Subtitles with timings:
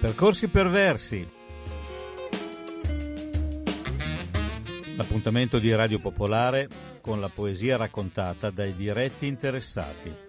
[0.00, 1.28] Percorsi perversi.
[4.96, 6.68] L'appuntamento di Radio Popolare
[7.00, 10.28] con la poesia raccontata dai diretti interessati.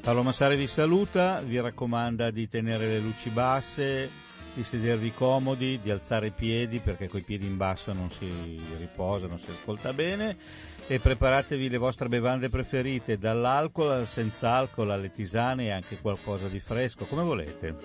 [0.00, 4.10] Paolo Massari vi saluta, vi raccomanda di tenere le luci basse,
[4.54, 8.30] di sedervi comodi, di alzare i piedi perché coi piedi in basso non si
[8.78, 10.36] riposa, non si ascolta bene
[10.86, 16.46] e preparatevi le vostre bevande preferite, dall'alcol al senza alcol alle tisane e anche qualcosa
[16.48, 17.76] di fresco, come volete.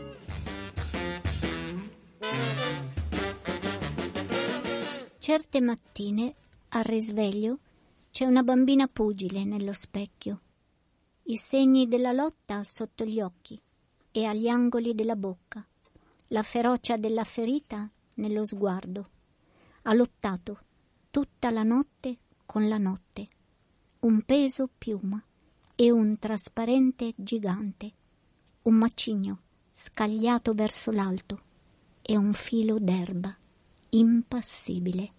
[5.17, 6.33] Certe mattine,
[6.69, 7.59] al risveglio,
[8.11, 10.41] c'è una bambina pugile nello specchio,
[11.23, 13.61] i segni della lotta sotto gli occhi
[14.11, 15.65] e agli angoli della bocca,
[16.29, 19.09] la ferocia della ferita nello sguardo.
[19.83, 20.59] Ha lottato
[21.09, 23.27] tutta la notte con la notte,
[23.99, 25.23] un peso piuma
[25.75, 27.91] e un trasparente gigante,
[28.63, 29.39] un macigno
[29.71, 31.41] scagliato verso l'alto
[32.01, 33.35] e un filo d'erba
[33.91, 35.11] impassibile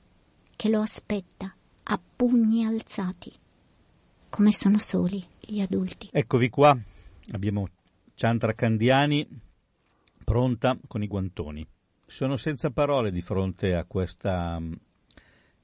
[0.55, 3.33] che lo aspetta a pugni alzati.
[4.29, 6.09] Come sono soli gli adulti.
[6.12, 6.79] Eccovi qua,
[7.33, 7.69] abbiamo
[8.15, 9.27] Chandra Candiani
[10.31, 11.67] pronta con i guantoni.
[12.06, 14.62] Sono senza parole di fronte a questa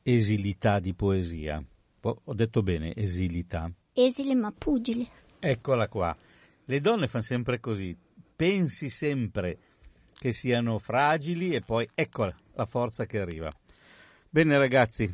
[0.03, 1.65] esilità di poesia.
[2.01, 3.71] Ho detto bene, esilità.
[3.93, 5.07] Esile ma pugile.
[5.39, 6.17] Eccola qua.
[6.65, 7.97] Le donne fanno sempre così.
[8.35, 9.57] Pensi sempre
[10.13, 13.53] che siano fragili e poi eccola la forza che arriva.
[14.29, 15.09] Bene ragazzi,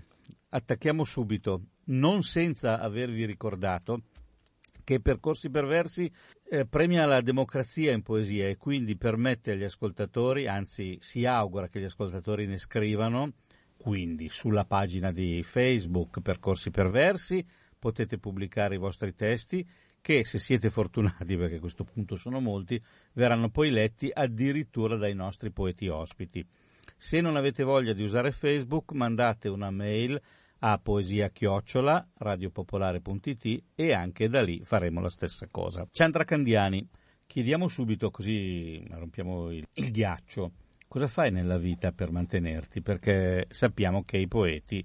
[0.49, 4.05] attacchiamo subito, non senza avervi ricordato
[4.85, 6.11] che Percorsi Perversi
[6.49, 11.81] eh, premia la democrazia in poesia e quindi permette agli ascoltatori, anzi si augura che
[11.81, 13.33] gli ascoltatori ne scrivano,
[13.77, 17.45] quindi sulla pagina di Facebook Percorsi Perversi
[17.79, 19.67] potete pubblicare i vostri testi
[20.01, 22.83] che se siete fortunati, perché a questo punto sono molti,
[23.13, 26.45] verranno poi letti addirittura dai nostri poeti ospiti.
[26.97, 30.21] Se non avete voglia di usare Facebook, mandate una mail
[30.65, 35.87] a poesia chiocciola radiopopolare.it e anche da lì faremo la stessa cosa.
[35.91, 36.89] Chandra Candiani,
[37.27, 40.53] chiediamo subito così rompiamo il, il ghiaccio
[40.93, 42.83] cosa fai nella vita per mantenerti?
[42.83, 44.85] Perché sappiamo che i poeti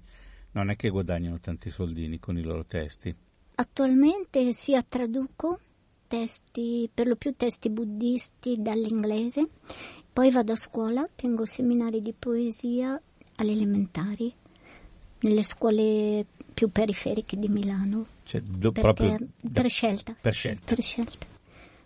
[0.52, 3.14] non è che guadagnano tanti soldini con i loro testi.
[3.56, 5.60] Attualmente sia traduco
[6.06, 9.48] testi, per lo più testi buddisti dall'inglese,
[10.10, 12.98] poi vado a scuola, tengo seminari di poesia
[13.36, 14.32] alle elementari,
[15.20, 16.24] nelle scuole
[16.54, 18.06] più periferiche di Milano.
[18.24, 19.16] Cioè, do, proprio
[19.52, 20.14] per scelta.
[20.20, 20.74] Per scelta.
[20.74, 21.26] Per scelta.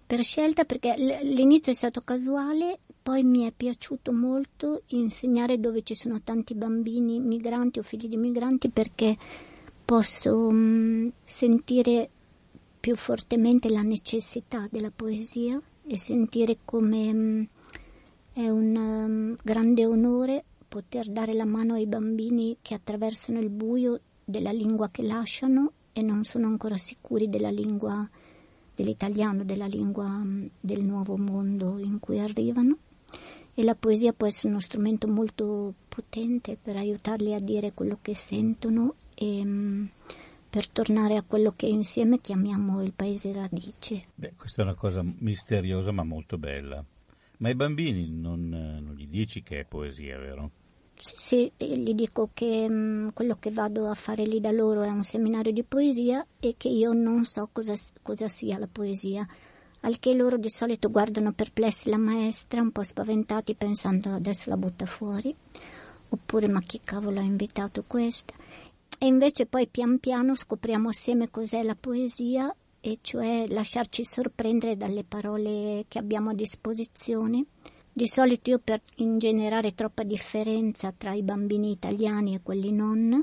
[0.06, 5.94] Per scelta perché l'inizio è stato casuale, poi mi è piaciuto molto insegnare dove ci
[5.94, 9.16] sono tanti bambini migranti o figli di migranti perché
[9.84, 12.08] posso um, sentire
[12.78, 17.46] più fortemente la necessità della poesia e sentire come um,
[18.32, 24.00] è un um, grande onore poter dare la mano ai bambini che attraversano il buio
[24.24, 28.08] della lingua che lasciano e non sono ancora sicuri della lingua
[28.74, 30.24] dell'italiano, della lingua
[30.58, 32.78] del nuovo mondo in cui arrivano
[33.52, 38.14] e la poesia può essere uno strumento molto potente per aiutarli a dire quello che
[38.14, 39.90] sentono e um,
[40.48, 44.06] per tornare a quello che insieme chiamiamo il paese radice.
[44.14, 46.82] Beh, questa è una cosa misteriosa ma molto bella.
[47.40, 50.50] Ma ai bambini non, non gli dici che è poesia, vero?
[51.04, 54.88] Sì, sì, gli dico che um, quello che vado a fare lì da loro è
[54.88, 59.26] un seminario di poesia e che io non so cosa, cosa sia la poesia
[59.80, 64.56] al che loro di solito guardano perplessi la maestra, un po' spaventati pensando adesso la
[64.56, 65.34] butta fuori,
[66.10, 68.34] oppure ma chi cavolo ha invitato questa?
[68.96, 75.02] E invece poi pian piano scopriamo assieme cos'è la poesia, e cioè lasciarci sorprendere dalle
[75.02, 77.44] parole che abbiamo a disposizione.
[77.94, 83.22] Di solito io per ingenerare troppa differenza tra i bambini italiani e quelli non,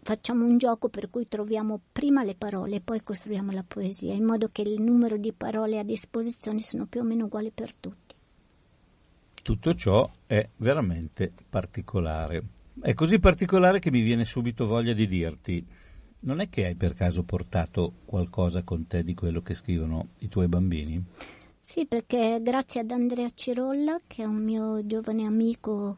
[0.00, 4.24] facciamo un gioco per cui troviamo prima le parole e poi costruiamo la poesia, in
[4.24, 8.14] modo che il numero di parole a disposizione sono più o meno uguali per tutti.
[9.42, 12.42] Tutto ciò è veramente particolare.
[12.80, 15.66] È così particolare che mi viene subito voglia di dirti,
[16.20, 20.28] non è che hai per caso portato qualcosa con te di quello che scrivono i
[20.28, 21.04] tuoi bambini?
[21.66, 25.96] Sì, perché grazie ad Andrea Cirolla, che è un mio giovane amico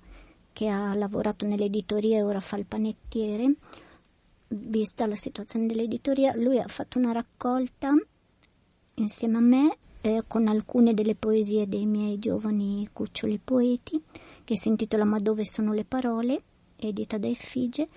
[0.53, 3.53] che ha lavorato nell'editoria e ora fa il panettiere,
[4.47, 7.91] vista la situazione dell'editoria, lui ha fatto una raccolta
[8.95, 14.01] insieme a me eh, con alcune delle poesie dei miei giovani cuccioli poeti
[14.45, 16.43] che si intitola Ma dove sono le parole
[16.77, 17.89] edita da Effigie,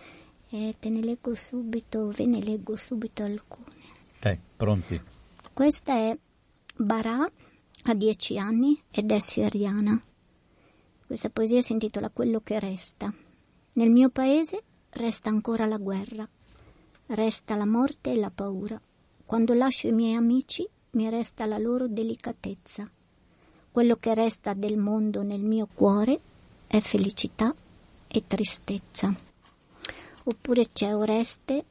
[0.50, 3.68] e te ne leggo subito, ve ne leggo subito alcune.
[4.20, 5.00] Dai, pronti?
[5.54, 6.18] Questa è
[6.76, 7.30] Barà,
[7.90, 10.00] ha dieci anni ed è siriana.
[11.08, 13.12] Questa poesia si intitola Quello che resta.
[13.74, 16.28] Nel mio paese resta ancora la guerra,
[17.08, 18.80] resta la morte e la paura.
[19.26, 22.90] Quando lascio i miei amici mi resta la loro delicatezza.
[23.72, 26.20] Quello che resta del mondo nel mio cuore
[26.68, 27.54] è felicità
[28.08, 29.16] e tristezza.
[30.26, 31.66] Oppure c'è Oreste,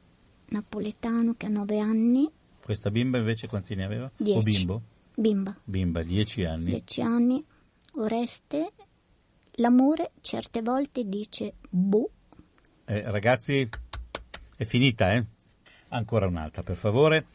[0.47, 2.29] napoletano, che ha nove anni.
[2.61, 4.11] Questa bimba invece quanti ne aveva?
[4.17, 4.37] Dieci.
[4.37, 4.81] O bimbo?
[5.19, 5.53] Bimba.
[5.65, 6.63] Bimba, dieci anni.
[6.63, 7.43] Dieci anni.
[7.95, 8.71] Oreste,
[9.55, 12.09] l'amore certe volte dice boh.
[12.85, 13.67] Eh, ragazzi,
[14.55, 15.25] è finita, eh?
[15.89, 17.25] Ancora un'altra, per favore.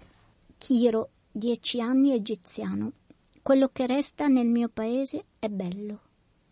[0.56, 2.92] Chiro, dieci anni, egiziano.
[3.42, 6.00] Quello che resta nel mio paese è bello.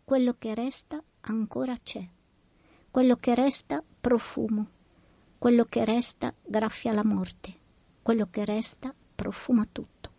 [0.04, 2.06] Quello che resta ancora c'è.
[2.90, 4.66] Quello che resta profumo.
[5.38, 7.54] Quello che resta graffia la morte.
[8.02, 10.11] Quello che resta profuma tutto.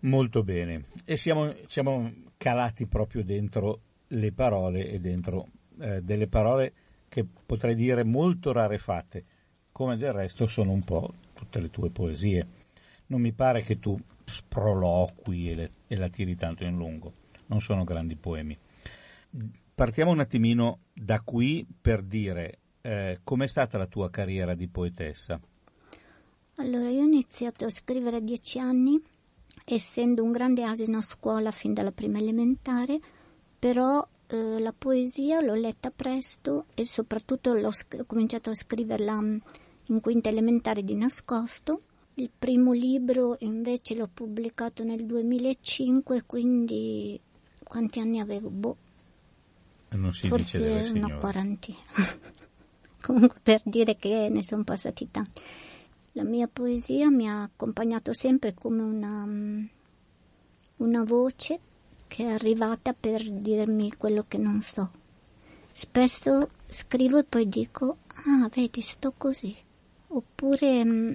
[0.00, 0.84] Molto bene.
[1.04, 5.48] E siamo, siamo calati proprio dentro le parole e dentro
[5.78, 6.72] eh, delle parole
[7.08, 9.24] che potrei dire molto rarefatte,
[9.72, 12.46] come del resto sono un po' tutte le tue poesie.
[13.06, 17.12] Non mi pare che tu sproloqui e, le, e la tiri tanto in lungo,
[17.46, 18.56] non sono grandi poemi.
[19.74, 25.40] Partiamo un attimino da qui per dire eh, com'è stata la tua carriera di poetessa.
[26.56, 29.00] Allora, io ho iniziato a scrivere a dieci anni,
[29.64, 33.00] essendo un grande asino a scuola fin dalla prima elementare,
[33.58, 39.20] però eh, la poesia l'ho letta presto e soprattutto l'ho sc- ho cominciato a scriverla
[39.20, 39.36] mm,
[39.86, 41.82] in quinta elementare di nascosto.
[42.14, 47.18] Il primo libro invece l'ho pubblicato nel 2005, quindi
[47.62, 48.50] quanti anni avevo?
[48.50, 48.76] Boh,
[49.88, 51.78] forse una quarantina.
[53.00, 55.42] Comunque per dire che ne sono passati tanti.
[56.14, 59.64] La mia poesia mi ha accompagnato sempre come una, mm,
[60.78, 61.60] una voce
[62.08, 64.90] che è arrivata per dirmi quello che non so.
[65.70, 69.54] Spesso scrivo e poi dico, ah, vedi, sto così.
[70.08, 71.12] Oppure mm,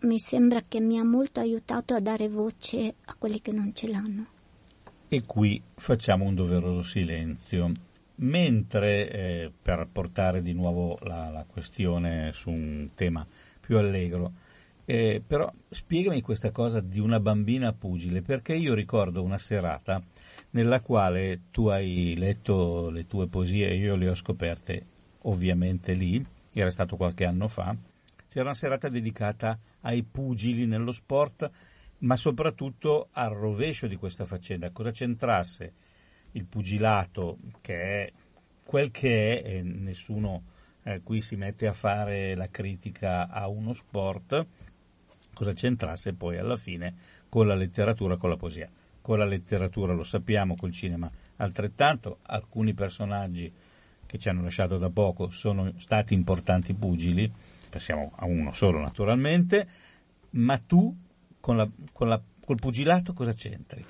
[0.00, 3.88] mi sembra che mi ha molto aiutato a dare voce a quelli che non ce
[3.88, 4.26] l'hanno.
[5.08, 7.72] E qui facciamo un doveroso silenzio.
[8.16, 13.26] Mentre, eh, per portare di nuovo la, la questione su un tema
[13.68, 14.32] più allegro,
[14.86, 20.02] eh, però spiegami questa cosa di una bambina pugile, perché io ricordo una serata
[20.52, 24.86] nella quale tu hai letto le tue poesie io le ho scoperte
[25.24, 26.18] ovviamente lì,
[26.54, 27.76] era stato qualche anno fa,
[28.30, 31.50] c'era una serata dedicata ai pugili nello sport,
[31.98, 35.72] ma soprattutto al rovescio di questa faccenda, cosa c'entrasse
[36.32, 38.12] il pugilato, che è
[38.64, 40.56] quel che è, e nessuno
[40.88, 44.46] eh, qui si mette a fare la critica a uno sport,
[45.34, 46.94] cosa c'entrasse poi alla fine
[47.28, 48.70] con la letteratura, con la poesia.
[49.00, 53.52] Con la letteratura lo sappiamo, col cinema altrettanto, alcuni personaggi
[54.06, 57.30] che ci hanno lasciato da poco sono stati importanti pugili,
[57.68, 59.68] pensiamo a uno solo naturalmente,
[60.30, 60.94] ma tu
[61.40, 63.84] con la, con la, col pugilato cosa c'entri?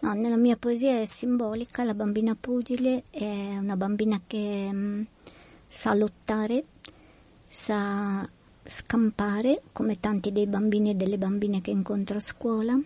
[0.00, 5.02] No, nella mia poesia è simbolica, la bambina pugile è una bambina che mm,
[5.68, 6.64] sa lottare,
[7.46, 8.28] sa
[8.64, 12.78] scampare, come tanti dei bambini e delle bambine che incontro a scuola,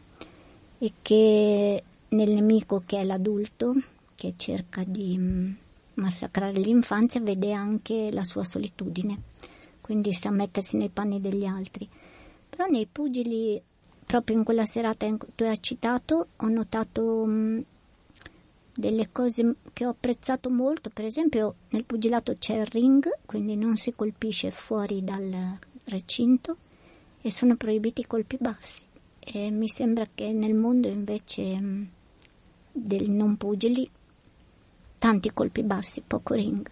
[0.78, 3.74] e che nel nemico che è l'adulto,
[4.14, 5.52] che cerca di mm,
[5.94, 9.22] massacrare l'infanzia, vede anche la sua solitudine,
[9.80, 11.88] quindi sa mettersi nei panni degli altri.
[12.48, 13.60] Però nei pugili
[14.04, 17.64] proprio in quella serata cui tu hai citato ho notato mh,
[18.74, 23.76] delle cose che ho apprezzato molto, per esempio nel pugilato c'è il ring, quindi non
[23.76, 26.56] si colpisce fuori dal recinto
[27.20, 28.84] e sono proibiti i colpi bassi
[29.18, 31.88] e mi sembra che nel mondo invece mh,
[32.72, 33.88] del non pugili
[34.98, 36.68] tanti colpi bassi, poco ring.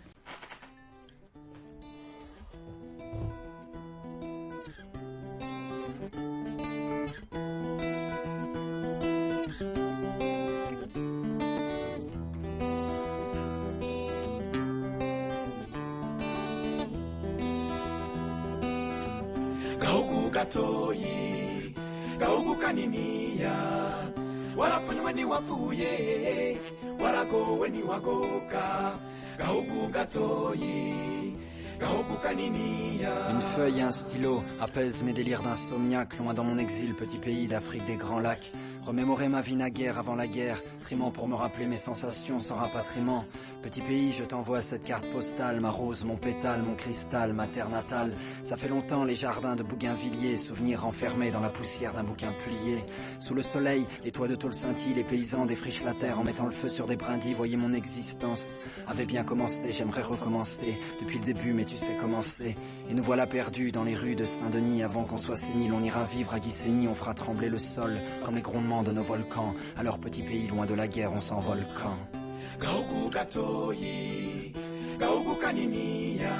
[33.30, 37.48] Une feuille et un stylo apaisent mes délires d'insomniaque, loin dans mon exil, petit pays
[37.48, 38.52] d'Afrique des grands lacs.
[38.82, 43.24] Remémorer ma vie naguère avant la guerre, trimant pour me rappeler mes sensations sans rapatriement.
[43.62, 47.68] Petit pays, je t'envoie cette carte postale, ma rose, mon pétale, mon cristal, ma terre
[47.68, 48.12] natale.
[48.42, 52.82] Ça fait longtemps les jardins de Bougainvilliers, souvenirs enfermés dans la poussière d'un bouquin plié.
[53.18, 56.46] Sous le soleil, les toits de tôle scintillent, les paysans défrichent la terre en mettant
[56.46, 57.34] le feu sur des brindilles.
[57.34, 62.56] Voyez mon existence avait bien commencé, j'aimerais recommencer depuis le début, mais tu sais commencer.
[62.88, 64.82] Et nous voilà perdus dans les rues de Saint-Denis.
[64.82, 67.92] Avant qu'on soit sénile, on ira vivre à Guissény, on fera trembler le sol
[68.24, 69.54] comme les grondements de nos volcans.
[69.82, 72.19] Leur petit pays, loin de la guerre, on s'envole quand?
[72.60, 74.52] gauku gatoyi
[74.98, 76.32] gauku kaniniya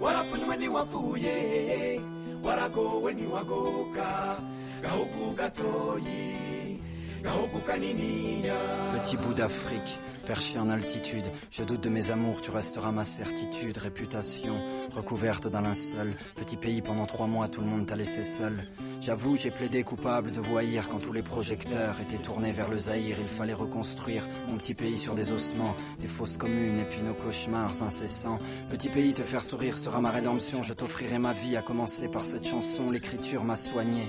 [0.00, 1.36] warapfunywe ntiwapfuye
[2.44, 4.08] waragowe ntiwagoka
[4.82, 6.78] gauku gatoyi
[7.22, 8.54] gauku kaniniya
[8.94, 9.92] petit bout d'afrique
[10.26, 14.54] perché en altitude, je doute de mes amours, tu resteras ma certitude, réputation,
[14.94, 18.64] recouverte d'un linceul, petit pays pendant trois mois, tout le monde t'a laissé seul.
[19.00, 23.16] J'avoue, j'ai plaidé coupable de voyir quand tous les projecteurs étaient tournés vers le Zaïre,
[23.20, 27.14] il fallait reconstruire mon petit pays sur des ossements, des fausses communes et puis nos
[27.14, 28.38] cauchemars incessants.
[28.70, 32.24] Petit pays, te faire sourire sera ma rédemption, je t'offrirai ma vie, à commencer par
[32.24, 34.02] cette chanson, l'écriture m'a soigné.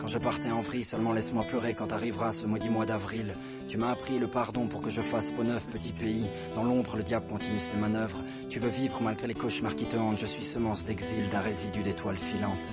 [0.00, 3.34] Quand je partais en vrille, seulement laisse-moi pleurer quand arrivera ce maudit mois d'avril.
[3.68, 6.24] Tu m'as appris le pardon pour que je fasse peau neuf, petit pays.
[6.54, 8.18] Dans l'ombre, le diable continue ses manœuvres.
[8.48, 10.18] Tu veux vivre malgré les cauchemars qui te hantent.
[10.18, 12.72] Je suis semence d'exil d'un résidu d'étoiles filantes.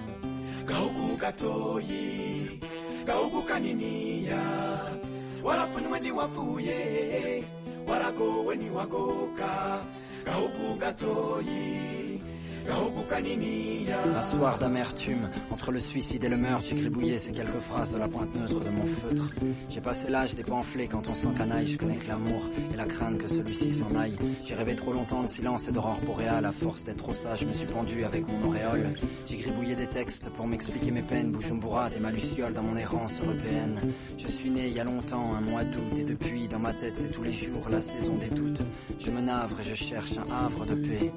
[13.18, 17.98] Un soir d'amertume, entre le suicide et le meurtre, j'ai gribouillé ces quelques phrases de
[17.98, 19.34] la pointe neutre de mon feutre.
[19.70, 23.18] J'ai passé l'âge des pamphlets quand on s'encanaille, je connais que l'amour et la crainte
[23.18, 24.16] que celui-ci s'en aille.
[24.46, 27.46] J'ai rêvé trop longtemps de silence et d'aurore boréale, à force d'être trop sage, je
[27.46, 28.94] me suis pendu avec mon auréole.
[29.26, 33.20] J'ai gribouillé des textes pour m'expliquer mes peines, Bujumbura et ma luciole dans mon errance
[33.24, 33.94] européenne.
[34.20, 36.94] Je suis né il y a longtemps, un mois d'août, et depuis, dans ma tête,
[36.98, 38.62] c'est tous les jours la saison des doutes.
[39.00, 41.12] Je me navre et je cherche un havre de paix.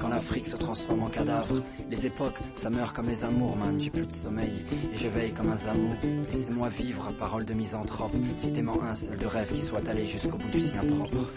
[0.00, 3.90] Quand l'Afrique se transforme en cadavre, les époques, ça meurt comme les amours, man, j'ai
[3.90, 5.94] plus de sommeil, et je veille comme un zamou.
[6.30, 10.50] Laissez-moi vivre, parole de misanthrope, citez-moi un seul de rêve qui soit allé jusqu'au bout
[10.50, 11.32] du sien propre.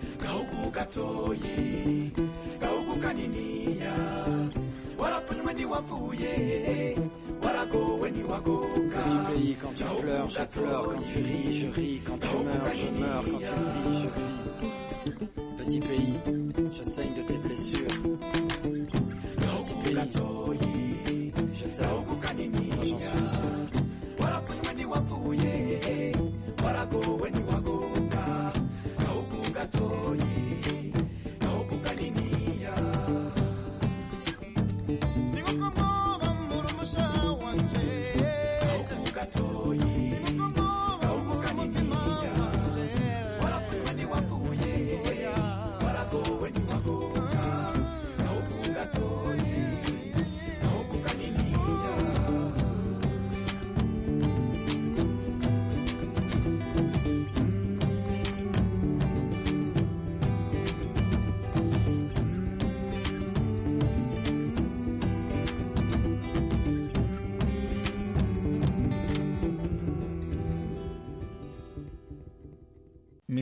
[8.92, 12.72] Petit pays, quand tu pleures, je pleure, quand tu ris, je ris, quand tu meurs,
[12.76, 13.46] je meurs, quand tu
[13.90, 15.16] vis, je vis.
[15.58, 16.14] Petit pays,
[16.74, 17.22] je saigne de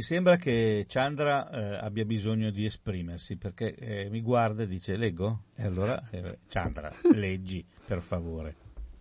[0.10, 5.42] sembra che Chandra eh, abbia bisogno di esprimersi perché eh, mi guarda e dice leggo?
[5.54, 8.56] E allora eh, Chandra, leggi per favore.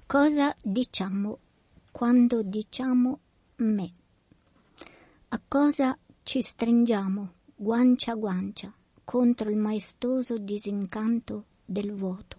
[0.04, 1.38] Cosa diciamo
[1.90, 3.20] quando diciamo
[3.56, 3.92] me?
[5.28, 8.70] A cosa ci stringiamo guancia a guancia
[9.02, 12.36] contro il maestoso disincanto del vuoto?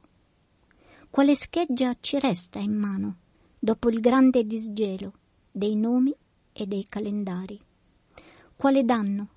[1.09, 3.15] Quale scheggia ci resta in mano
[3.57, 5.11] dopo il grande disgelo
[5.51, 6.13] dei nomi
[6.53, 7.59] e dei calendari?
[8.59, 9.29] Quale danno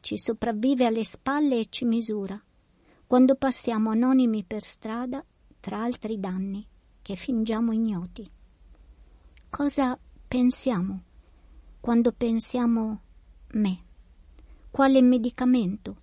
[0.00, 2.42] ci sopravvive alle spalle e ci misura
[3.06, 5.22] quando passiamo anonimi per strada
[5.60, 6.66] tra altri danni
[7.02, 8.26] che fingiamo ignoti?
[9.50, 11.02] Cosa pensiamo
[11.80, 13.00] quando pensiamo
[13.50, 13.84] me?
[14.70, 15.96] Quale medicamento,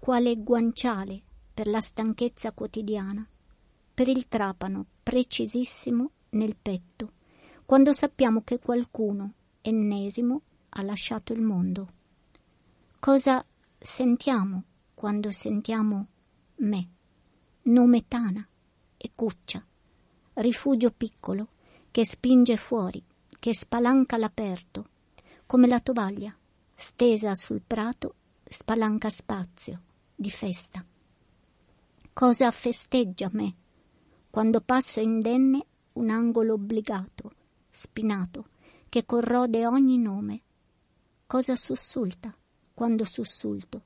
[0.00, 1.22] quale guanciale
[1.54, 3.24] per la stanchezza quotidiana,
[3.94, 7.12] per il trapano precisissimo nel petto,
[7.64, 11.92] quando sappiamo che qualcuno, ennesimo, ha lasciato il mondo?
[13.06, 13.46] Cosa
[13.78, 16.08] sentiamo quando sentiamo
[16.56, 16.88] me?
[17.62, 18.44] Nome Tana
[18.96, 19.64] e Cuccia,
[20.32, 21.50] rifugio piccolo
[21.92, 23.00] che spinge fuori,
[23.38, 24.88] che spalanca l'aperto,
[25.46, 26.36] come la tovaglia,
[26.74, 29.82] stesa sul prato, spalanca spazio,
[30.12, 30.84] di festa.
[32.12, 33.54] Cosa festeggia me
[34.28, 37.30] quando passo indenne un angolo obbligato,
[37.70, 38.48] spinato,
[38.88, 40.40] che corrode ogni nome?
[41.24, 42.36] Cosa sussulta
[42.76, 43.80] quando sussulto?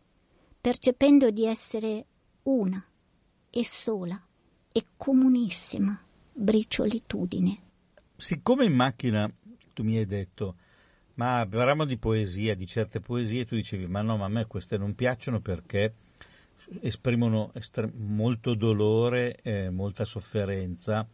[0.61, 2.05] percependo di essere
[2.43, 2.85] una
[3.51, 4.21] e sola
[4.71, 5.99] e comunissima
[6.33, 7.59] briciolitudine.
[8.17, 9.31] Siccome in macchina
[9.73, 10.57] tu mi hai detto,
[11.15, 14.77] ma parliamo di poesia, di certe poesie, tu dicevi, ma no, ma a me queste
[14.77, 15.95] non piacciono perché
[16.81, 21.07] esprimono estre- molto dolore, eh, molta sofferenza,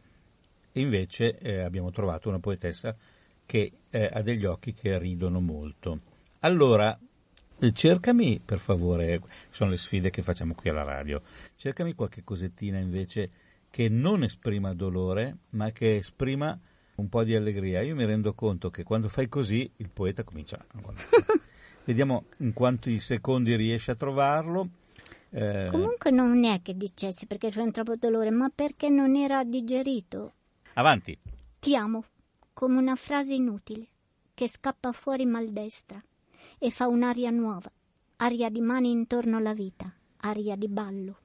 [0.73, 2.95] e invece eh, abbiamo trovato una poetessa
[3.47, 6.00] che eh, ha degli occhi che ridono molto.
[6.40, 6.99] Allora,
[7.72, 9.20] cercami per favore,
[9.50, 11.22] sono le sfide che facciamo qui alla radio,
[11.56, 13.30] cercami qualche cosettina invece
[13.70, 16.58] che non esprima dolore, ma che esprima
[16.96, 17.82] un po' di allegria.
[17.82, 20.64] Io mi rendo conto che quando fai così il poeta comincia.
[21.84, 24.68] Vediamo in quanti secondi riesce a trovarlo.
[25.30, 29.44] Eh, Comunque non è che dicessi perché c'è un troppo dolore, ma perché non era
[29.44, 30.32] digerito.
[30.75, 31.16] avanti.
[31.58, 32.04] Ti amo,
[32.52, 33.88] come una frase inutile
[34.34, 36.02] che scappa fuori maldestra
[36.58, 37.70] e fa un'aria nuova,
[38.16, 41.18] aria di mani intorno alla vita, aria di ballo.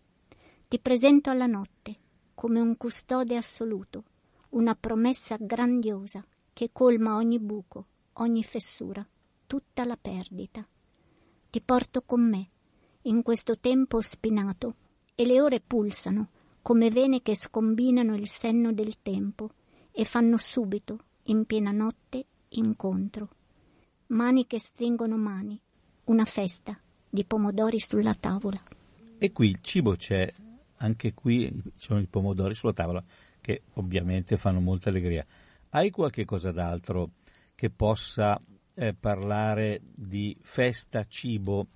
[0.68, 1.98] Ti presento alla notte
[2.34, 4.04] come un custode assoluto,
[4.50, 9.06] una promessa grandiosa che colma ogni buco, ogni fessura,
[9.48, 10.68] tutta la perdita.
[11.50, 12.50] Ti porto con me
[13.04, 14.76] in questo tempo spinato
[15.16, 16.30] e le ore pulsano
[16.62, 19.52] come vene che scombinano il senno del tempo
[19.92, 23.30] e fanno subito, in piena notte, incontro.
[24.12, 25.58] Mani che stringono mani,
[26.06, 26.78] una festa
[27.10, 28.62] di pomodori sulla tavola.
[29.18, 30.30] E qui il cibo c'è,
[30.78, 33.02] anche qui ci sono i pomodori sulla tavola
[33.40, 35.26] che ovviamente fanno molta allegria.
[35.70, 37.12] Hai qualche cosa d'altro
[37.56, 38.38] che possa
[38.74, 41.68] eh, parlare di festa, cibo,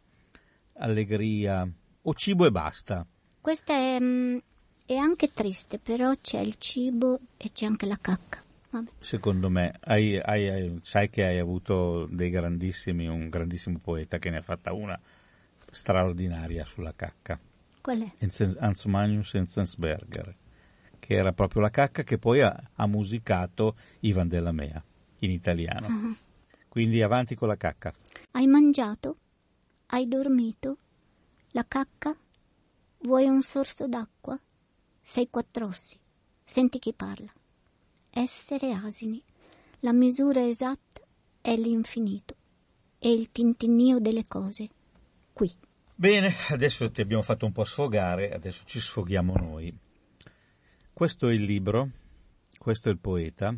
[0.73, 1.65] allegria
[2.01, 3.07] o cibo e basta?
[3.39, 4.37] Questa è, mm,
[4.85, 8.43] è anche triste, però c'è il cibo e c'è anche la cacca.
[8.75, 8.91] Vabbè.
[8.99, 14.37] Secondo me, hai- hai- sai che hai avuto dei grandissimi, un grandissimo poeta che ne
[14.37, 14.99] ha fatta una
[15.71, 17.39] straordinaria sulla cacca,
[17.79, 18.57] Qual è?
[18.59, 20.35] Hans Magnus Enzensberger,
[20.99, 24.83] che era proprio la cacca che poi ha, ha musicato Ivan della Mea
[25.19, 25.87] in italiano.
[25.87, 26.15] Ah.
[26.67, 27.93] Quindi avanti con la cacca.
[28.31, 29.17] Hai mangiato?
[29.87, 30.77] Hai dormito?
[31.51, 32.13] La cacca?
[33.03, 34.37] Vuoi un sorso d'acqua?
[35.01, 35.97] Sei quattrossi.
[36.43, 37.31] Senti chi parla.
[38.17, 39.21] Essere asini.
[39.81, 41.01] La misura esatta
[41.41, 42.37] è l'infinito
[42.97, 44.69] e il tintinnio delle cose.
[45.33, 45.51] Qui.
[45.93, 49.77] Bene, adesso ti abbiamo fatto un po' sfogare, adesso ci sfoghiamo noi.
[50.93, 51.89] Questo è il libro,
[52.57, 53.53] questo è il poeta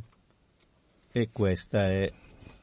[1.11, 2.11] e questa è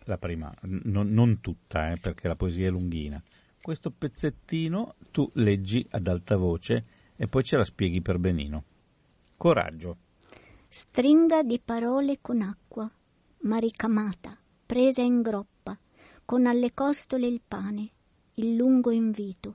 [0.06, 3.22] la prima, non, non tutta, eh, perché la poesia è lunghina.
[3.62, 8.64] Questo pezzettino tu leggi ad alta voce e poi ce la spieghi per benino.
[9.36, 10.03] Coraggio.
[10.76, 12.90] Stringa di parole con acqua,
[13.42, 15.78] ma ricamata, presa in groppa,
[16.24, 17.90] con alle costole il pane,
[18.34, 19.54] il lungo invito,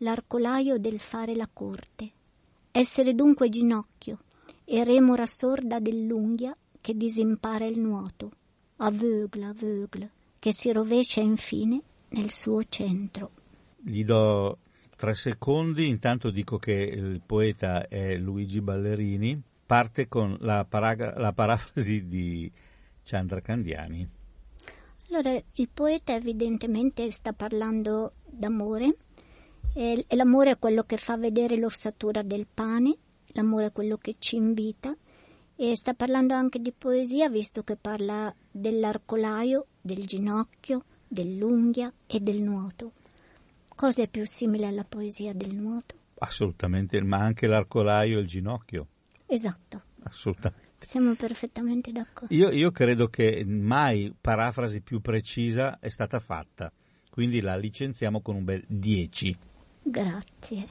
[0.00, 2.10] l'arcolaio del fare la corte.
[2.72, 4.18] Essere dunque ginocchio
[4.66, 8.30] e remora sorda dell'unghia che disimpara il nuoto,
[8.76, 13.30] aveugle, aveugle, che si rovescia infine nel suo centro.
[13.78, 14.58] Gli do
[14.94, 21.32] tre secondi, intanto dico che il poeta è Luigi Ballerini, parte con la, paraga- la
[21.32, 22.50] parafrasi di
[23.04, 24.04] Chandra Candiani.
[25.08, 28.96] Allora, il poeta evidentemente sta parlando d'amore
[29.72, 32.96] e, e l'amore è quello che fa vedere l'ossatura del pane,
[33.28, 34.92] l'amore è quello che ci invita
[35.54, 42.42] e sta parlando anche di poesia visto che parla dell'arcolaio, del ginocchio, dell'unghia e del
[42.42, 42.94] nuoto.
[43.76, 45.94] Cosa è più simile alla poesia del nuoto?
[46.18, 48.88] Assolutamente, ma anche l'arcolaio e il ginocchio.
[49.30, 50.86] Esatto, Assolutamente.
[50.86, 52.34] siamo perfettamente d'accordo.
[52.34, 56.72] Io, io credo che mai parafrasi più precisa è stata fatta,
[57.10, 59.36] quindi la licenziamo con un bel 10.
[59.82, 60.66] Grazie.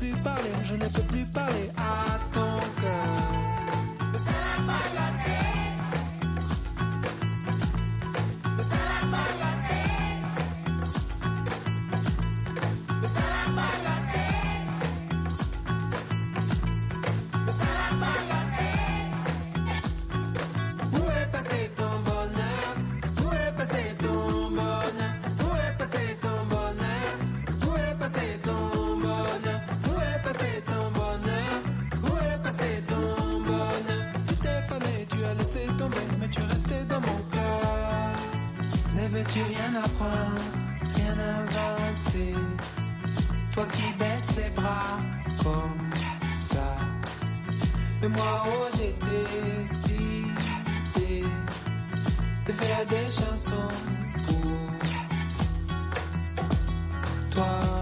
[0.00, 1.09] plus parler, je ne peux
[39.30, 40.40] veux-tu rien apprendre,
[40.96, 42.34] rien inventer
[43.52, 44.98] Toi qui baisses les bras
[45.42, 45.90] comme
[46.32, 46.76] ça.
[48.02, 48.94] Mais moi, oh, j'ai
[49.68, 50.34] décidé
[52.46, 53.74] de faire des chansons
[54.26, 54.50] pour
[57.30, 57.79] toi.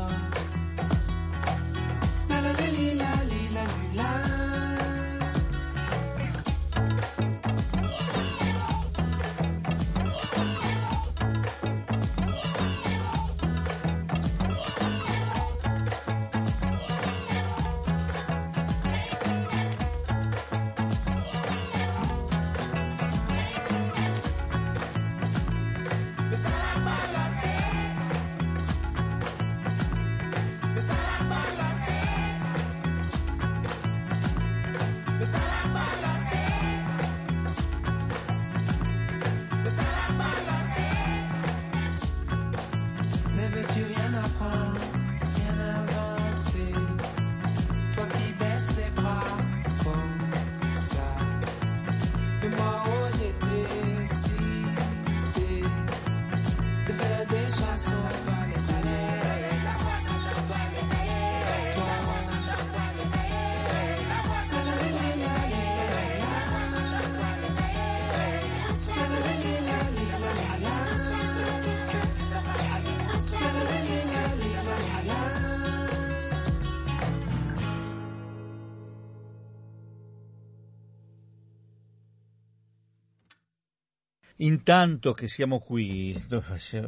[84.41, 86.45] Intanto che siamo qui, do-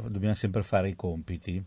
[0.08, 1.62] dobbiamo sempre fare i compiti.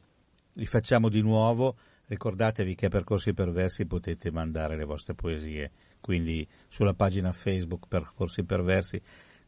[0.54, 1.76] Li facciamo di nuovo.
[2.06, 5.72] Ricordatevi che a Percorsi per Versi potete mandare le vostre poesie.
[6.00, 9.02] Quindi sulla pagina Facebook Percorsi per Versi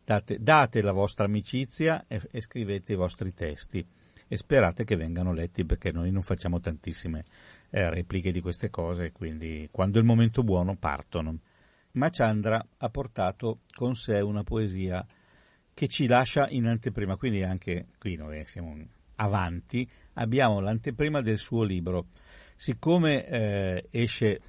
[0.04, 3.86] date, date la vostra amicizia e, e scrivete i vostri testi.
[4.28, 7.24] E sperate che vengano letti perché noi non facciamo tantissime
[7.70, 9.14] eh, repliche di queste cose.
[9.14, 11.38] Quindi quando è il momento buono partono.
[11.92, 15.06] Ma Chandra ha portato con sé una poesia
[15.76, 18.76] che ci lascia in anteprima, quindi anche qui noi siamo
[19.16, 22.08] avanti, abbiamo l'anteprima del suo libro.
[22.56, 24.42] Siccome eh, esce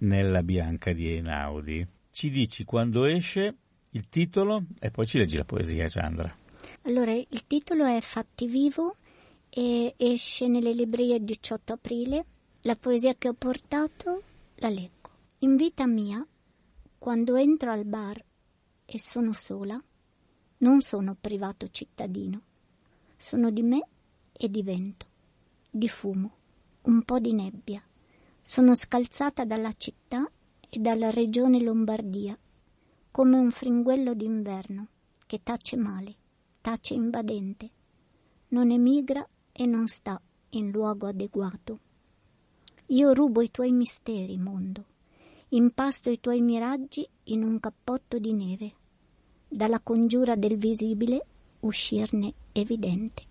[0.00, 3.54] nella bianca di Einaudi, ci dici quando esce
[3.92, 6.36] il titolo e poi ci leggi la poesia, Chandra.
[6.82, 8.96] Allora, il titolo è Fatti vivo
[9.48, 12.24] e esce nelle librerie il 18 aprile.
[12.62, 14.22] La poesia che ho portato
[14.56, 15.08] la leggo.
[15.38, 16.24] In vita mia,
[16.98, 18.22] quando entro al bar
[18.84, 19.82] e sono sola,
[20.60, 22.40] non sono privato cittadino.
[23.16, 23.86] Sono di me
[24.32, 25.06] e di vento,
[25.70, 26.32] di fumo,
[26.82, 27.82] un po' di nebbia.
[28.42, 30.30] Sono scalzata dalla città
[30.68, 32.36] e dalla regione Lombardia,
[33.10, 34.86] come un fringuello d'inverno
[35.26, 36.14] che tace male,
[36.60, 37.70] tace invadente,
[38.48, 40.20] non emigra e non sta
[40.50, 41.78] in luogo adeguato.
[42.86, 44.84] Io rubo i tuoi misteri, mondo,
[45.50, 48.74] impasto i tuoi miraggi in un cappotto di neve,
[49.50, 51.24] dalla congiura del visibile
[51.60, 53.22] uscirne evidente.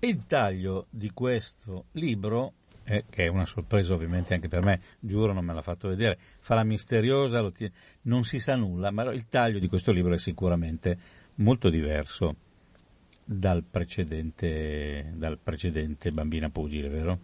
[0.00, 2.52] Il taglio di questo libro,
[2.84, 6.18] eh, che è una sorpresa ovviamente anche per me, giuro non me l'ha fatto vedere,
[6.40, 10.18] farà misteriosa, lo tie- non si sa nulla, ma il taglio di questo libro è
[10.18, 10.98] sicuramente
[11.36, 12.34] molto diverso
[13.24, 17.18] dal precedente, dal precedente Bambina Pugile, vero?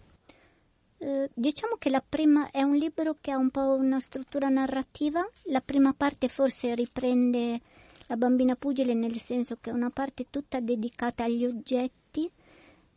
[0.98, 5.26] Eh, diciamo che la prima è un libro che ha un po' una struttura narrativa.
[5.44, 7.60] La prima parte forse riprende
[8.06, 12.30] la bambina pugile nel senso che è una parte tutta dedicata agli oggetti.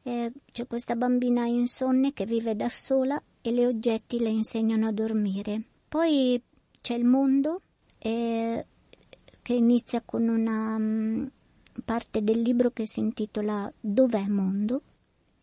[0.04, 4.92] Eh, c'è questa bambina insonne che vive da sola e le oggetti le insegnano a
[4.92, 5.62] dormire.
[5.88, 6.42] Poi
[6.82, 7.62] c'è il mondo
[7.98, 8.66] eh,
[9.42, 11.26] che inizia con una mm,
[11.84, 14.82] parte del libro che si intitola Dov'è mondo?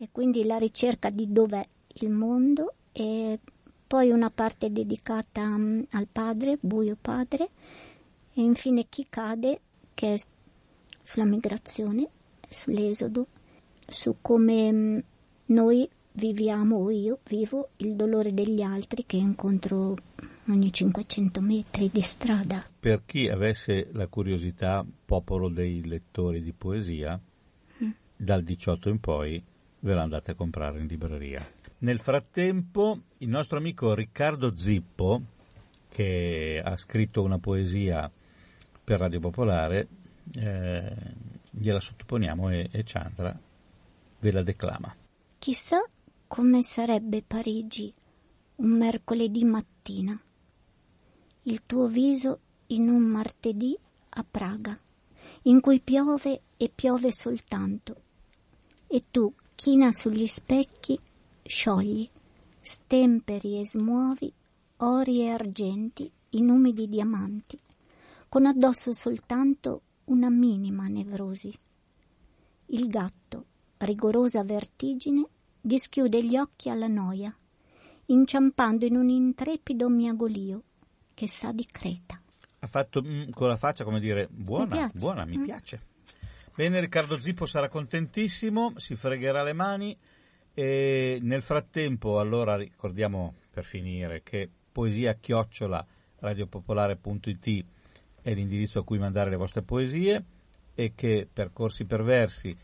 [0.05, 3.39] e quindi la ricerca di dov'è il mondo e
[3.87, 7.51] poi una parte dedicata mm, al padre, buio padre,
[8.35, 9.61] e infine chi cade,
[9.95, 10.19] che è
[11.03, 12.09] sulla migrazione,
[12.49, 13.27] sull'esodo,
[13.87, 14.99] su come mm,
[15.47, 19.97] noi viviamo o io vivo il dolore degli altri che incontro
[20.49, 22.65] ogni 500 metri di strada.
[22.79, 27.21] Per chi avesse la curiosità, popolo dei lettori di poesia,
[28.17, 29.43] dal 18 in poi
[29.81, 31.45] ve la andate a comprare in libreria.
[31.79, 35.21] Nel frattempo, il nostro amico Riccardo Zippo,
[35.89, 38.11] che ha scritto una poesia
[38.85, 39.89] per Radio Popolare,
[40.35, 40.95] eh,
[41.51, 43.37] gliela sottoponiamo e, e Chandra
[44.21, 44.95] ve la declama.
[45.39, 45.83] Chissà
[46.27, 47.93] come sarebbe Parigi
[48.57, 50.19] un mercoledì mattina.
[51.43, 53.77] Il tuo viso in un martedì
[54.11, 54.79] a Praga,
[55.43, 58.03] in cui piove e piove soltanto.
[58.87, 60.99] e tu, china sugli specchi,
[61.43, 62.09] sciogli,
[62.61, 64.33] stemperi e smuovi
[64.79, 67.59] ori e argenti in umidi diamanti,
[68.35, 71.57] con addosso soltanto una minima nevrosi.
[72.67, 73.45] Il gatto,
[73.77, 75.25] rigorosa vertigine,
[75.61, 77.33] dischiude gli occhi alla noia,
[78.07, 80.65] inciampando in un intrepido miagolio
[81.15, 82.21] che sa di Creta.
[82.59, 84.99] Ha fatto mm, con la faccia come dire buona, Mi piace.
[84.99, 85.45] buona, mi Mm.
[85.45, 85.83] piace.
[86.57, 89.97] Bene, Riccardo Zippo sarà contentissimo, si fregherà le mani
[90.53, 95.87] e nel frattempo allora ricordiamo per finire che poesia chiocciola
[96.19, 97.65] radiopopolare.it
[98.25, 100.25] è l'indirizzo a cui mandare le vostre poesie
[100.75, 102.57] e che Percorsi Perversi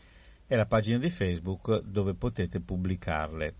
[0.47, 3.53] è la pagina di Facebook dove potete pubblicarle.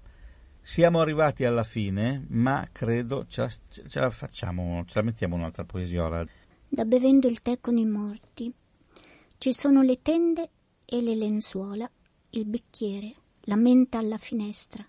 [0.63, 5.63] Siamo arrivati alla fine, ma credo ce la, ce la facciamo, ce la mettiamo un'altra
[5.63, 6.25] poesiola.
[6.67, 8.51] Da bevendo il tè con i morti.
[9.37, 10.49] Ci sono le tende
[10.83, 11.87] e le lenzuola,
[12.31, 14.83] il bicchiere, la menta alla finestra.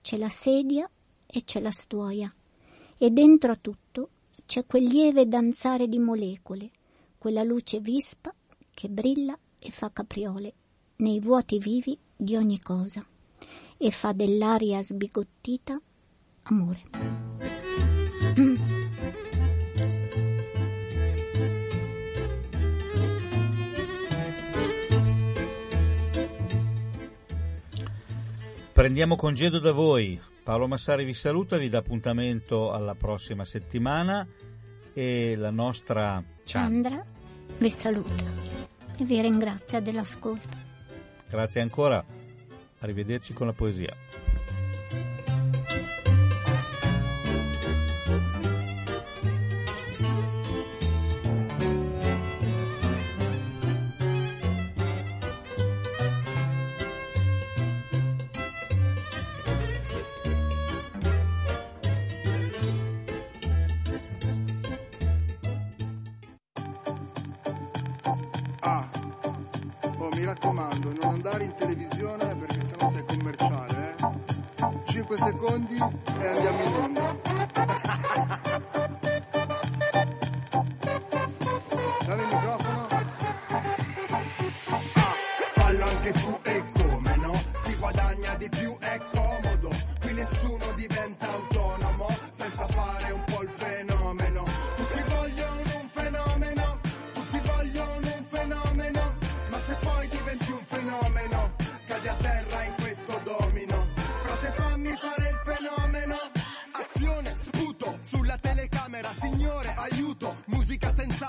[0.00, 0.88] C'è la sedia
[1.26, 2.32] e c'è la stuoia.
[2.96, 4.10] E dentro a tutto
[4.46, 6.70] c'è quel lieve danzare di molecole,
[7.18, 8.32] quella luce vispa
[8.72, 10.54] che brilla e fa capriole
[10.96, 13.04] nei vuoti vivi di ogni cosa
[13.76, 15.78] e fa dell'aria sbigottita
[16.44, 16.82] amore.
[28.72, 30.20] Prendiamo congedo da voi.
[30.46, 34.24] Paolo Massari vi saluta, vi dà appuntamento alla prossima settimana
[34.92, 37.04] e la nostra Chandra
[37.58, 38.22] vi saluta
[38.96, 40.56] e vi ringrazia dell'ascolto.
[41.28, 42.04] Grazie ancora.
[42.78, 43.92] Arrivederci con la poesia.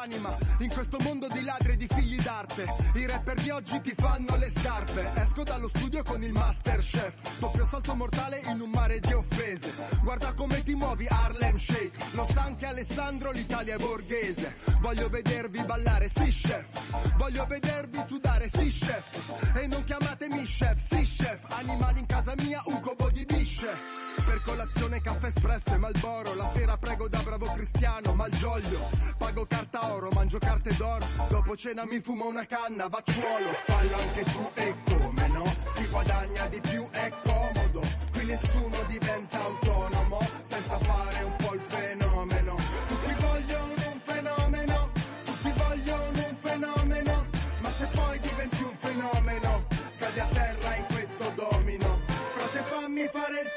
[0.07, 0.35] Anima.
[0.59, 4.35] In questo mondo di ladri e di figli d'arte, i rapper di oggi ti fanno
[4.37, 5.11] le scarpe.
[5.15, 9.73] Esco dallo studio con il master chef, doppio salto mortale in un mare di offese.
[10.01, 14.55] Guarda come ti muovi Harlem Shake, lo sa anche Alessandro, l'Italia è borghese.
[14.79, 19.55] Voglio vedervi ballare, sì chef, voglio vedervi sudare, sì chef.
[19.55, 24.06] E non chiamatemi chef, sì chef, animali in casa mia, un covo di bisce.
[24.27, 26.35] Per colazione caffè espresso e Malboro.
[26.35, 31.05] La sera prego da bravo cristiano Malgioglio Pago carta oro, mangio carte d'oro.
[31.29, 33.51] Dopo cena mi fumo una canna, vacciuolo.
[33.63, 35.45] Fallo anche tu e come no?
[35.75, 37.81] Si guadagna di più, è comodo.
[38.11, 39.36] Qui nessuno diventa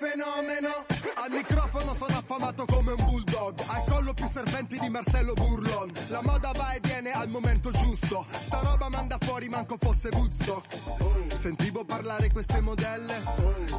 [0.01, 0.87] fenomeno.
[1.17, 3.61] Al microfono sono affamato come un bulldog.
[3.67, 5.91] Al collo più serpenti di Marcello Burlon.
[6.09, 8.25] La moda va e viene al momento giusto.
[8.31, 13.23] Sta roba manda fuori manco fosse Woodstock Sentivo parlare queste modelle.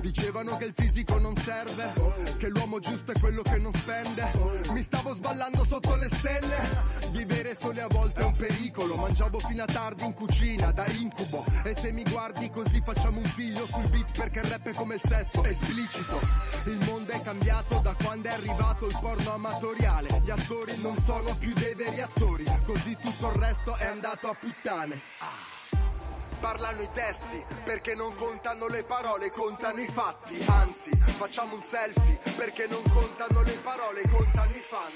[0.01, 1.93] Dicevano che il fisico non serve
[2.37, 3.10] Che l'uomo giusto
[9.21, 13.25] Mangiavo fino a tardi in cucina da incubo E se mi guardi così facciamo un
[13.25, 16.19] figlio sul beat Perché il rap è come il sesso, esplicito
[16.65, 21.35] Il mondo è cambiato da quando è arrivato il porno amatoriale Gli attori non sono
[21.35, 24.99] più dei veri attori Così tutto il resto è andato a puttane
[26.39, 30.43] Parlano i testi perché non contano le parole, contano i fatti.
[30.47, 34.91] Anzi, facciamo un selfie perché non contano le parole, contano i fan.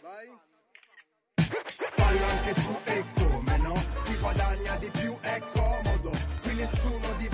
[0.00, 0.46] Vai.
[1.96, 3.04] Fallo anche tu e?
[3.14, 3.27] Si
[4.20, 6.10] guadagna di più è comodo,
[6.42, 7.27] qui nessuno di